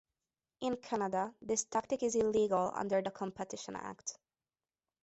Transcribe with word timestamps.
In 0.61 0.77
Canada, 0.79 1.31
this 1.43 1.65
tactic 1.65 2.01
is 2.01 2.15
illegal 2.15 2.71
under 2.73 3.03
the 3.03 3.11
"Competition 3.11 3.75
Act". 3.75 4.17